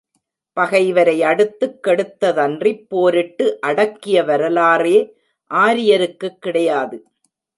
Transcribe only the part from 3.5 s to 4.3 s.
அடக்கிய